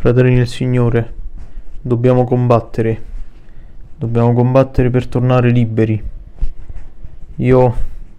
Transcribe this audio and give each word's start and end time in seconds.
Fratelli 0.00 0.36
del 0.36 0.46
Signore, 0.46 1.12
dobbiamo 1.80 2.22
combattere. 2.22 3.02
Dobbiamo 3.96 4.32
combattere 4.32 4.90
per 4.90 5.08
tornare 5.08 5.50
liberi. 5.50 6.00
Io 7.34 7.74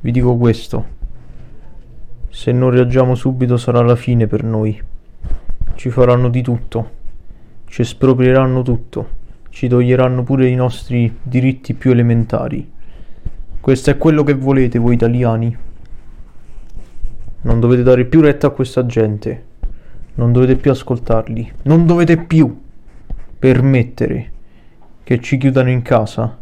vi 0.00 0.10
dico 0.10 0.36
questo. 0.36 0.84
Se 2.28 2.50
non 2.50 2.70
reagiamo 2.70 3.14
subito 3.14 3.56
sarà 3.56 3.82
la 3.82 3.94
fine 3.94 4.26
per 4.26 4.42
noi. 4.42 4.82
Ci 5.76 5.90
faranno 5.90 6.28
di 6.28 6.42
tutto. 6.42 6.90
Ci 7.66 7.82
esproprieranno 7.82 8.62
tutto. 8.62 9.08
Ci 9.50 9.68
toglieranno 9.68 10.24
pure 10.24 10.48
i 10.48 10.56
nostri 10.56 11.18
diritti 11.22 11.74
più 11.74 11.92
elementari. 11.92 12.68
Questo 13.60 13.90
è 13.90 13.96
quello 13.96 14.24
che 14.24 14.34
volete 14.34 14.80
voi 14.80 14.94
italiani. 14.94 15.56
Non 17.42 17.60
dovete 17.60 17.84
dare 17.84 18.06
più 18.06 18.20
retta 18.20 18.48
a 18.48 18.50
questa 18.50 18.84
gente. 18.86 19.49
Non 20.20 20.32
dovete 20.32 20.56
più 20.56 20.70
ascoltarli. 20.70 21.50
Non 21.62 21.86
dovete 21.86 22.18
più 22.18 22.60
permettere 23.38 24.32
che 25.02 25.18
ci 25.18 25.38
chiudano 25.38 25.70
in 25.70 25.80
casa, 25.80 26.36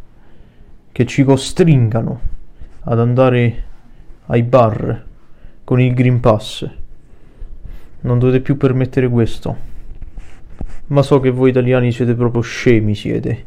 che 0.91 1.07
ci 1.07 1.23
costringano 1.23 2.21
ad 2.81 2.99
andare 2.99 3.63
ai 4.27 4.43
bar 4.43 5.05
con 5.63 5.81
il 5.81 5.95
Green 5.95 6.19
Pass. 6.19 6.69
Non 8.01 8.19
dovete 8.19 8.41
più 8.41 8.57
permettere 8.57 9.09
questo. 9.09 9.57
Ma 10.89 11.03
so 11.03 11.21
che 11.21 11.31
voi 11.31 11.51
italiani 11.51 11.93
siete 11.93 12.15
proprio 12.15 12.43
scemi, 12.43 12.97
siete. 12.97 13.45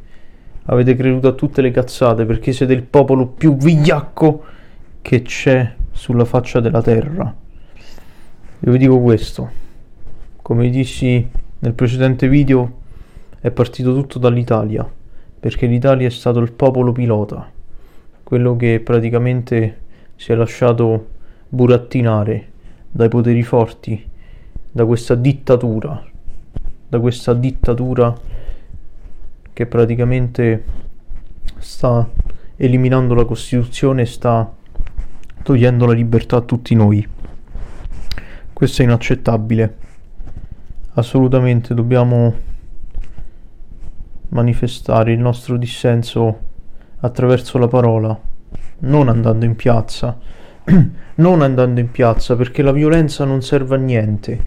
Avete 0.67 0.95
creduto 0.95 1.27
a 1.27 1.33
tutte 1.33 1.61
le 1.61 1.71
cazzate 1.71 2.25
perché 2.25 2.53
siete 2.53 2.71
il 2.71 2.83
popolo 2.83 3.27
più 3.27 3.57
vigliacco 3.57 4.45
che 5.01 5.23
c'è 5.23 5.73
sulla 5.91 6.23
faccia 6.23 6.61
della 6.61 6.81
terra. 6.81 7.35
Io 8.59 8.71
vi 8.71 8.77
dico 8.77 8.97
questo. 9.01 9.59
Come 10.51 10.69
dissi 10.69 11.25
nel 11.59 11.71
precedente 11.71 12.27
video, 12.27 12.79
è 13.39 13.51
partito 13.51 13.93
tutto 13.93 14.19
dall'Italia, 14.19 14.85
perché 15.39 15.65
l'Italia 15.65 16.07
è 16.07 16.09
stato 16.09 16.39
il 16.39 16.51
popolo 16.51 16.91
pilota, 16.91 17.49
quello 18.21 18.57
che 18.57 18.81
praticamente 18.81 19.79
si 20.17 20.33
è 20.33 20.35
lasciato 20.35 21.07
burattinare 21.47 22.49
dai 22.91 23.07
poteri 23.07 23.43
forti, 23.43 24.05
da 24.69 24.85
questa 24.85 25.15
dittatura, 25.15 26.03
da 26.85 26.99
questa 26.99 27.33
dittatura 27.33 28.13
che 29.53 29.65
praticamente 29.65 30.63
sta 31.59 32.09
eliminando 32.57 33.13
la 33.13 33.23
Costituzione 33.23 34.01
e 34.01 34.05
sta 34.05 34.53
togliendo 35.43 35.85
la 35.85 35.93
libertà 35.93 36.35
a 36.35 36.41
tutti 36.41 36.75
noi. 36.75 37.07
Questo 38.51 38.81
è 38.81 38.83
inaccettabile 38.83 39.89
assolutamente 40.93 41.73
dobbiamo 41.73 42.33
manifestare 44.29 45.13
il 45.13 45.19
nostro 45.19 45.57
dissenso 45.57 46.49
attraverso 46.99 47.57
la 47.57 47.67
parola, 47.67 48.19
non 48.79 49.09
andando 49.09 49.45
in 49.45 49.55
piazza, 49.55 50.17
non 51.15 51.41
andando 51.41 51.79
in 51.79 51.91
piazza 51.91 52.35
perché 52.35 52.61
la 52.61 52.71
violenza 52.71 53.25
non 53.25 53.41
serve 53.41 53.75
a 53.75 53.79
niente, 53.79 54.43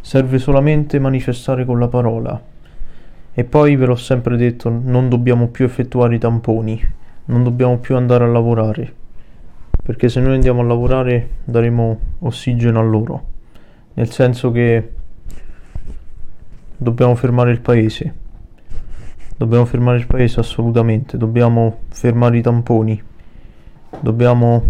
serve 0.00 0.38
solamente 0.38 0.98
manifestare 0.98 1.64
con 1.64 1.78
la 1.78 1.88
parola. 1.88 2.42
E 3.36 3.44
poi 3.44 3.74
ve 3.74 3.86
l'ho 3.86 3.96
sempre 3.96 4.36
detto, 4.36 4.68
non 4.68 5.08
dobbiamo 5.08 5.48
più 5.48 5.64
effettuare 5.64 6.14
i 6.14 6.20
tamponi, 6.20 6.80
non 7.26 7.42
dobbiamo 7.42 7.78
più 7.78 7.96
andare 7.96 8.24
a 8.24 8.28
lavorare, 8.28 8.92
perché 9.82 10.08
se 10.08 10.20
noi 10.20 10.34
andiamo 10.34 10.60
a 10.60 10.64
lavorare 10.64 11.30
daremo 11.44 11.98
ossigeno 12.20 12.78
a 12.78 12.82
loro, 12.82 13.26
nel 13.94 14.10
senso 14.10 14.52
che 14.52 14.88
Dobbiamo 16.76 17.14
fermare 17.14 17.52
il 17.52 17.60
paese. 17.60 18.14
Dobbiamo 19.36 19.64
fermare 19.64 19.98
il 19.98 20.06
paese 20.06 20.40
assolutamente. 20.40 21.16
Dobbiamo 21.16 21.80
fermare 21.88 22.38
i 22.38 22.42
tamponi. 22.42 23.00
Dobbiamo 24.00 24.62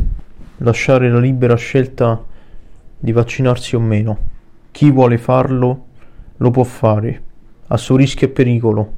lasciare 0.59 1.10
la 1.10 1.19
libera 1.19 1.56
scelta 1.56 2.22
di 2.98 3.12
vaccinarsi 3.12 3.75
o 3.75 3.81
meno. 3.81 4.19
Chi 4.70 4.91
vuole 4.91 5.19
farlo 5.19 5.87
lo 6.37 6.50
può 6.50 6.65
fare, 6.65 7.22
a 7.69 7.76
suo 7.76 7.97
rischio 7.97 8.26
e 8.26 8.31
pericolo 8.31 8.92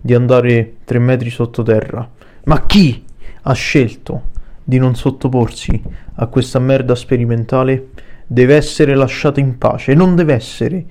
di 0.00 0.14
andare 0.14 0.76
tre 0.84 0.98
metri 0.98 1.30
sottoterra. 1.30 2.08
Ma 2.44 2.66
chi 2.66 3.04
ha 3.42 3.52
scelto 3.52 4.30
di 4.62 4.78
non 4.78 4.94
sottoporsi 4.94 5.82
a 6.14 6.26
questa 6.26 6.58
merda 6.58 6.94
sperimentale 6.94 7.88
deve 8.26 8.54
essere 8.54 8.94
lasciato 8.94 9.40
in 9.40 9.58
pace. 9.58 9.94
Non 9.94 10.14
deve 10.14 10.34
essere 10.34 10.84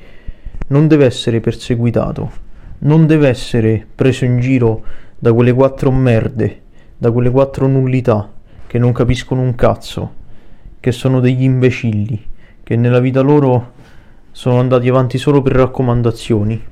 non 0.72 0.88
deve 0.88 1.06
essere 1.06 1.42
perseguitato, 1.42 2.32
non 2.80 3.06
deve 3.06 3.28
essere 3.28 3.86
preso 3.94 4.26
in 4.26 4.40
giro 4.40 4.84
da 5.20 5.34
quelle 5.34 5.54
quattro 5.54 5.92
merde, 5.92 6.62
da 6.98 7.12
quelle 7.12 7.30
quattro 7.30 7.68
nullità 7.68 8.32
che 8.68 8.80
non 8.80 8.94
capiscono 8.94 9.42
un 9.42 9.54
cazzo, 9.54 10.14
che 10.80 10.94
sono 10.94 11.20
degli 11.20 11.44
imbecilli, 11.44 12.26
che 12.64 12.76
nella 12.78 13.00
vita 13.00 13.20
loro 13.20 13.74
sono 14.32 14.60
andati 14.60 14.88
avanti 14.88 15.18
solo 15.18 15.42
per 15.42 15.54
raccomandazioni. 15.54 16.70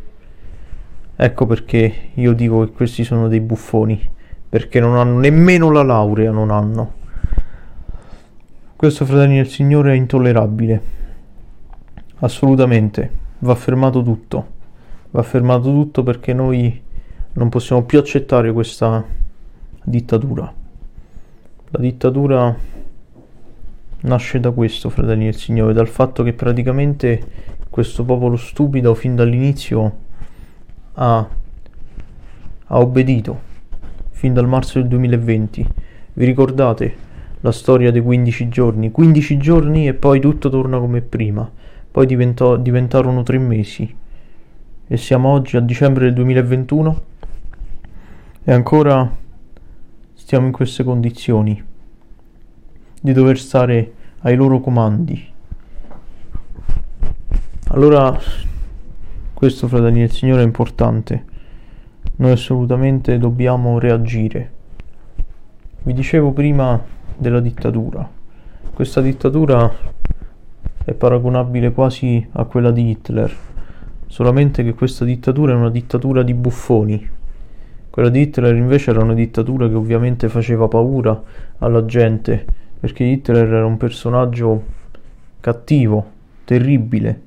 Ecco 1.17 1.45
perché 1.45 1.93
io 2.13 2.31
dico 2.31 2.63
che 2.63 2.71
questi 2.71 3.03
sono 3.03 3.27
dei 3.27 3.41
buffoni, 3.41 4.09
perché 4.47 4.79
non 4.79 4.95
hanno 4.95 5.19
nemmeno 5.19 5.69
la 5.71 5.83
laurea, 5.83 6.31
non 6.31 6.51
hanno. 6.51 6.93
Questo, 8.77 9.03
fratelli 9.03 9.35
del 9.35 9.49
Signore, 9.49 9.91
è 9.91 9.95
intollerabile. 9.95 10.81
Assolutamente 12.19 13.27
va 13.39 13.55
fermato 13.55 14.01
tutto. 14.01 14.57
Va 15.11 15.23
fermato 15.23 15.63
tutto 15.63 16.03
perché 16.03 16.33
noi 16.33 16.81
non 17.33 17.49
possiamo 17.49 17.83
più 17.83 17.99
accettare 17.99 18.51
questa 18.51 19.03
dittatura. 19.83 20.53
La 21.71 21.79
dittatura 21.79 22.55
nasce 24.01 24.39
da 24.39 24.51
questo, 24.51 24.89
fratelli 24.89 25.25
del 25.25 25.35
Signore, 25.35 25.73
dal 25.73 25.87
fatto 25.87 26.23
che 26.23 26.33
praticamente 26.33 27.47
questo 27.69 28.03
popolo 28.03 28.35
stupido 28.35 28.93
fin 28.93 29.15
dall'inizio 29.15 29.97
ha, 30.93 31.27
ha 32.65 32.77
obbedito, 32.77 33.39
fin 34.11 34.33
dal 34.33 34.47
marzo 34.47 34.79
del 34.79 34.87
2020. 34.87 35.67
Vi 36.13 36.25
ricordate 36.25 37.07
la 37.41 37.51
storia 37.51 37.91
dei 37.91 38.01
15 38.01 38.49
giorni? 38.49 38.91
15 38.91 39.37
giorni 39.37 39.87
e 39.87 39.93
poi 39.93 40.19
tutto 40.19 40.49
torna 40.49 40.77
come 40.77 41.01
prima 41.01 41.49
poi 41.99 42.07
diventò, 42.07 42.55
diventarono 42.55 43.23
tre 43.23 43.37
mesi 43.37 43.93
e 44.87 44.95
siamo 44.95 45.27
oggi 45.33 45.57
a 45.57 45.59
dicembre 45.59 46.05
del 46.05 46.13
2021 46.13 47.01
e 48.41 48.53
ancora 48.53 49.17
stiamo 50.13 50.45
in 50.45 50.53
queste 50.53 50.85
condizioni 50.85 51.61
di 53.01 53.11
dover 53.11 53.37
stare 53.37 53.93
ai 54.19 54.37
loro 54.37 54.61
comandi. 54.61 55.27
Allora 57.71 58.17
questo, 59.33 59.67
fratelli 59.67 59.99
del 59.99 60.11
Signore, 60.11 60.43
è 60.43 60.45
importante. 60.45 61.25
Noi 62.15 62.31
assolutamente 62.31 63.17
dobbiamo 63.17 63.77
reagire. 63.77 64.51
Vi 65.83 65.91
dicevo 65.91 66.31
prima 66.31 66.81
della 67.17 67.41
dittatura. 67.41 68.09
Questa 68.73 69.01
dittatura 69.01 69.97
è 70.89 70.93
paragonabile 70.93 71.71
quasi 71.71 72.27
a 72.31 72.45
quella 72.45 72.71
di 72.71 72.89
Hitler, 72.89 73.31
solamente 74.07 74.63
che 74.63 74.73
questa 74.73 75.05
dittatura 75.05 75.53
è 75.53 75.55
una 75.55 75.69
dittatura 75.69 76.23
di 76.23 76.33
buffoni. 76.33 77.09
Quella 77.91 78.09
di 78.09 78.21
Hitler 78.21 78.55
invece 78.55 78.89
era 78.89 79.03
una 79.03 79.13
dittatura 79.13 79.67
che 79.67 79.75
ovviamente 79.75 80.29
faceva 80.29 80.67
paura 80.67 81.21
alla 81.59 81.85
gente, 81.85 82.43
perché 82.79 83.03
Hitler 83.03 83.53
era 83.53 83.65
un 83.67 83.77
personaggio 83.77 84.63
cattivo, 85.39 86.11
terribile, 86.43 87.21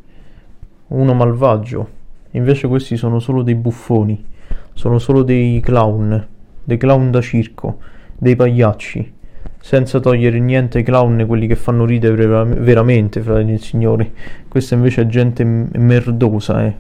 uno 0.89 1.15
malvagio. 1.15 2.01
Invece 2.33 2.67
questi 2.67 2.97
sono 2.97 3.21
solo 3.21 3.43
dei 3.43 3.55
buffoni, 3.55 4.25
sono 4.73 4.99
solo 4.99 5.23
dei 5.23 5.61
clown, 5.61 6.27
dei 6.65 6.79
clown 6.79 7.13
da 7.13 7.21
circo, 7.21 7.79
dei 8.19 8.35
pagliacci 8.35 9.21
senza 9.63 10.01
togliere 10.01 10.41
niente 10.41 10.79
ai 10.79 10.85
clown, 10.85 11.25
quelli 11.25 11.47
che 11.47 11.55
fanno 11.55 11.85
ridere 11.85 12.27
veramente, 12.45 13.21
fratelli 13.21 13.53
del 13.53 13.61
Signore. 13.61 14.11
Questa 14.49 14.75
invece 14.75 15.03
è 15.03 15.07
gente 15.07 15.45
merdosa, 15.45 16.67
eh. 16.67 16.77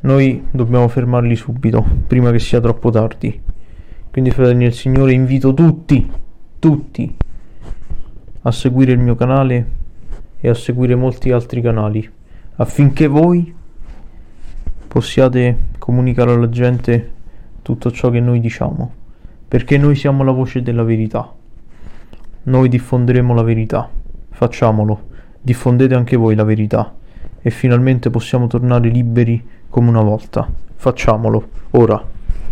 Noi 0.00 0.46
dobbiamo 0.50 0.86
fermarli 0.86 1.34
subito, 1.34 1.82
prima 2.06 2.30
che 2.30 2.38
sia 2.40 2.60
troppo 2.60 2.90
tardi. 2.90 3.40
Quindi, 4.10 4.30
fratelli 4.30 4.64
del 4.64 4.74
Signore, 4.74 5.12
invito 5.12 5.54
tutti, 5.54 6.08
tutti, 6.58 7.16
a 8.42 8.50
seguire 8.52 8.92
il 8.92 8.98
mio 8.98 9.14
canale 9.14 9.66
e 10.40 10.48
a 10.50 10.54
seguire 10.54 10.94
molti 10.94 11.32
altri 11.32 11.62
canali, 11.62 12.08
affinché 12.56 13.06
voi 13.06 13.54
possiate 14.88 15.56
comunicare 15.78 16.32
alla 16.32 16.50
gente 16.50 17.12
tutto 17.62 17.90
ciò 17.90 18.10
che 18.10 18.20
noi 18.20 18.40
diciamo 18.40 18.97
perché 19.48 19.78
noi 19.78 19.96
siamo 19.96 20.22
la 20.22 20.32
voce 20.32 20.62
della 20.62 20.82
verità. 20.82 21.32
Noi 22.44 22.68
diffonderemo 22.68 23.34
la 23.34 23.42
verità. 23.42 23.88
Facciamolo. 24.30 25.06
Diffondete 25.40 25.94
anche 25.94 26.16
voi 26.16 26.34
la 26.34 26.44
verità. 26.44 26.94
e 27.40 27.50
finalmente 27.50 28.10
possiamo 28.10 28.46
tornare 28.46 28.88
liberi 28.88 29.42
come 29.70 29.88
una 29.88 30.02
volta. 30.02 30.46
Facciamolo, 30.74 31.48
ora. 31.70 32.16